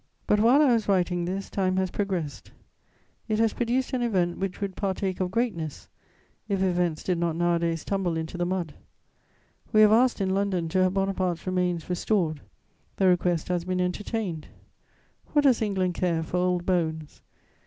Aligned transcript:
* 0.15 0.25
But 0.25 0.39
while 0.39 0.63
I 0.63 0.73
was 0.73 0.87
writing 0.89 1.25
this, 1.25 1.47
time 1.47 1.77
has 1.77 1.91
progressed: 1.91 2.49
it 3.27 3.37
has 3.37 3.53
produced 3.53 3.93
an 3.93 4.01
event 4.01 4.39
which 4.39 4.59
would 4.59 4.75
partake 4.75 5.19
of 5.19 5.29
greatness, 5.29 5.89
if 6.49 6.63
events 6.63 7.03
did 7.03 7.19
not 7.19 7.35
nowadays 7.35 7.85
tumble 7.85 8.17
into 8.17 8.35
the 8.35 8.43
mud. 8.47 8.73
We 9.71 9.81
have 9.81 9.91
asked 9.91 10.19
in 10.19 10.31
London 10.33 10.69
to 10.69 10.81
have 10.81 10.95
Bonaparte's 10.95 11.45
remains 11.45 11.87
restored; 11.87 12.41
the 12.95 13.05
request 13.09 13.49
has 13.49 13.63
been 13.65 13.79
entertained: 13.79 14.47
what 15.33 15.43
does 15.43 15.61
England 15.61 15.93
care 15.93 16.23
for 16.23 16.37
old 16.37 16.65
bones? 16.65 17.21